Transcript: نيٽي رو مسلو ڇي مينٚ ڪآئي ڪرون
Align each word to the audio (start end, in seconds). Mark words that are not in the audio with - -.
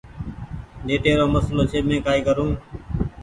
نيٽي 0.85 1.11
رو 1.19 1.25
مسلو 1.33 1.63
ڇي 1.71 1.79
مينٚ 1.87 2.03
ڪآئي 2.05 2.19
ڪرون 2.27 2.49